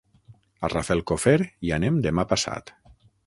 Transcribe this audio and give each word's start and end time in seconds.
A 0.67 0.69
Rafelcofer 0.73 1.35
hi 1.67 1.73
anem 1.77 1.99
demà 2.09 2.27
passat. 2.35 2.77